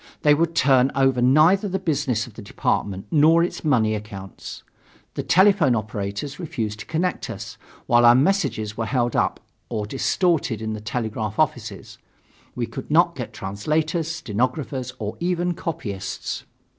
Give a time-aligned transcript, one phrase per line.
[0.23, 4.63] They would turn over neither the business of the department nor its money accounts.
[5.13, 9.85] The telephone operators refused to connect us, while our messages were either held up or
[9.85, 11.99] distorted in the telegraph offices.
[12.55, 16.45] We could not get translators, stenographers or even copyists.